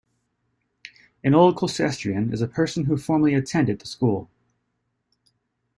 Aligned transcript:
An 1.23 1.35
Old 1.35 1.55
Colcestrian 1.57 2.33
is 2.33 2.41
a 2.41 2.47
person 2.47 2.85
who 2.85 2.97
formerly 2.97 3.35
attended 3.35 3.77
the 3.77 3.85
school. 3.85 4.31